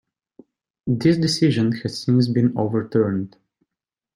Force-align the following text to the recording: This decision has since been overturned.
This 0.87 1.15
decision 1.19 1.73
has 1.81 2.01
since 2.01 2.27
been 2.27 2.57
overturned. 2.57 3.37